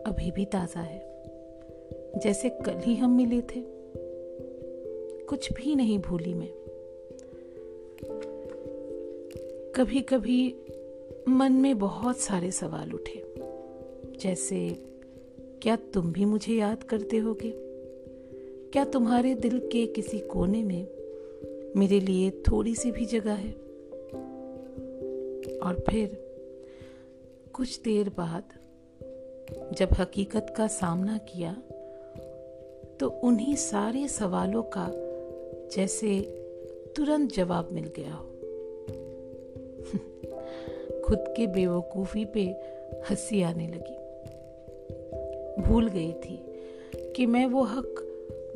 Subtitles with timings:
[0.07, 1.12] अभी भी ताज़ा है।
[2.17, 3.65] जैसे कल ही हम मिले थे।
[5.25, 6.53] कुछ भी नहीं भूली मैं।
[9.73, 10.57] कभी कभी
[11.29, 13.35] मन में बहुत सारे सवाल उठे,
[14.21, 14.77] जैसे,
[15.63, 17.53] क्या तुम भी मुझे याद करते होगे?
[18.73, 20.89] क्या तुम्हारे दिल के किसी कोने में
[21.77, 23.53] मेरे लिए थोड़ी सी भी जगह है?
[25.59, 26.35] और फिर,
[27.53, 28.45] कुछ देर बाद,
[29.75, 31.63] जब हकीकत का सामना किया
[33.03, 34.91] तो उन्हीं सारे सवालों का
[35.77, 36.21] जैसे
[36.97, 38.29] तुरंत जवाब मिल गया हो।
[41.01, 42.41] खुद के बेवकूफ़ी पे
[43.11, 43.97] हँसी आने लगी।
[45.63, 46.45] भूल गई थी
[47.17, 47.95] कि मैं वो हक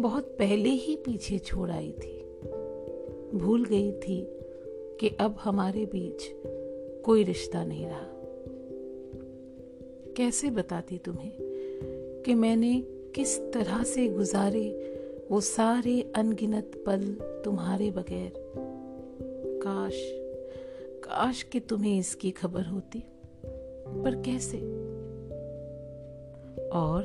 [0.01, 2.41] बहुत पहले ही पीछे छोड़ आई थी।
[3.35, 4.29] भूल गई थी
[5.01, 6.31] कि अब हमारे बीच
[7.05, 8.07] कोई रिश्ता नहीं रहा।
[10.17, 11.33] कैसे बताती तुम्हें
[12.27, 14.95] कि मैंने किस तरह से गुजारे
[15.31, 17.03] वो सारे अनगिनत पल
[17.45, 18.33] तुम्हारे बगैर?
[19.63, 19.93] काश
[21.05, 22.99] काश कि तुम्हें इसकी खबर होती।
[24.03, 24.59] पर कैसे?
[26.69, 27.03] और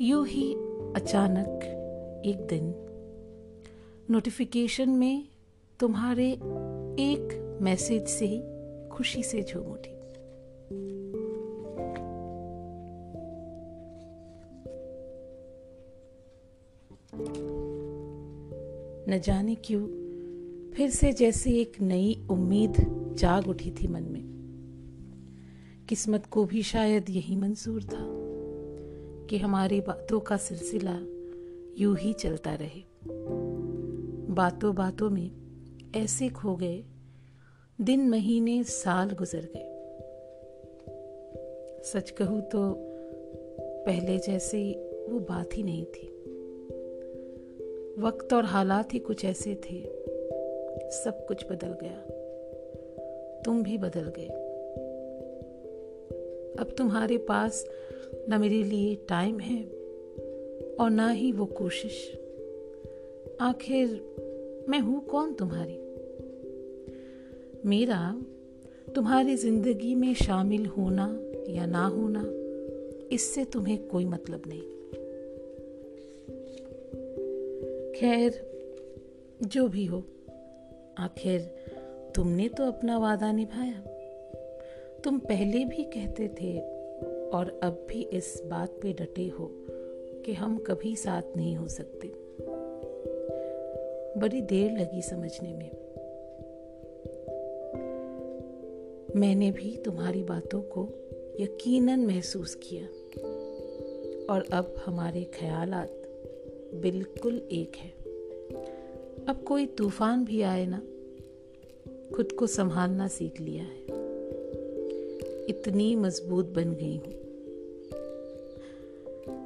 [0.00, 0.54] यू ही
[0.96, 1.60] अचानक
[2.26, 2.74] एक दिन
[4.10, 5.28] नोटिफिकेशन में
[5.80, 6.30] तुम्हारे
[7.00, 8.42] एक मैसेज से ही
[8.88, 9.92] खुशी से झूम उठी।
[19.08, 19.86] न जाने क्यों,
[20.70, 22.74] फिर से जैसे एक नई उम्मीद
[23.18, 24.32] जाग उठी थी मन में।
[25.88, 28.06] किस्मत को भी शायद यही मंजूर था
[29.26, 30.98] कि हमारी बातों का सिलसिला
[31.78, 32.84] यूँ ही चलता रहे।
[34.34, 35.30] बातों बातों में
[35.96, 36.84] ऐसे खो गए,
[37.80, 39.68] दिन, महीने, साल गुजर गए।
[41.84, 42.74] सच कहूँ तो
[43.86, 44.72] पहले जैसे
[45.08, 46.21] वो बात ही नहीं थी।
[47.98, 49.82] वक्त और हालात ही कुछ ऐसे थे।
[50.90, 51.96] सब कुछ बदल गया।
[53.44, 54.28] तुम भी बदल गए।
[56.58, 57.66] अब तुम्हारे पास
[58.28, 59.64] न मेरे लिए टाइम है
[60.80, 62.18] और ना ही वो कोशिश।
[63.40, 63.88] आखिर
[64.68, 65.78] मैं हूँ कौन तुम्हारी?
[67.66, 68.22] मेरा
[68.94, 72.22] तुम्हारी ज़िंदगी में शामिल होना या ना होना,
[73.14, 74.62] इससे तुम्हें कोई मतलब नहीं।
[78.02, 78.50] खैर
[79.42, 80.04] जो भी हो,
[80.98, 81.40] आखिर
[82.14, 83.80] तुमने तो अपना वादा निभाया।
[85.04, 86.60] तुम पहले भी कहते थे
[87.30, 89.50] और अब भी इस बात पे डटे हो
[90.24, 92.08] कि हम कभी साथ नहीं हो सकते।
[94.20, 95.70] बड़ी देर लगी समझने में।
[99.16, 100.88] मैंने भी तुम्हारी बातों को
[101.40, 102.84] यकीनन महसूस किया
[104.34, 106.01] और अब हमारे ख्यालात
[106.74, 107.90] बिल्कुल एक है।
[109.28, 110.78] अब कोई तूफ़ान भी आए ना,
[112.16, 113.82] खुद को संभालना सीख लिया है।
[115.48, 117.22] इतनी मज़बूत बन गई हूँ।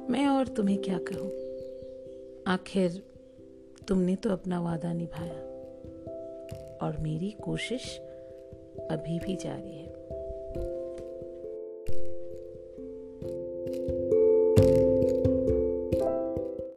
[0.09, 1.31] मैं और तुम्हें क्या कहूँ?
[2.47, 3.03] आखिर
[3.87, 5.47] तुमने तो अपना वादा निभाया।
[6.81, 7.97] और मेरी कोशिश
[8.91, 9.96] अभी भी जारी है।